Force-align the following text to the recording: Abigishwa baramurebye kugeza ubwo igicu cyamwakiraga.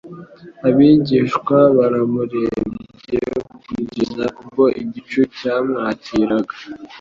Abigishwa 0.67 1.57
baramurebye 1.77 3.19
kugeza 3.69 4.25
ubwo 4.41 4.63
igicu 4.81 5.21
cyamwakiraga. 5.37 6.55